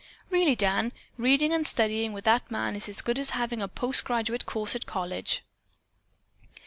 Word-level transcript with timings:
Really, 0.31 0.55
Dan, 0.55 0.93
reading 1.15 1.53
and 1.53 1.67
studying 1.67 2.11
with 2.11 2.23
that 2.23 2.49
man 2.49 2.75
is 2.75 2.89
as 2.89 3.03
good 3.03 3.19
as 3.19 3.29
having 3.37 3.61
a 3.61 3.67
post 3.67 4.03
graduate 4.03 4.47
course 4.47 4.75
at 4.75 4.87
college." 4.87 5.43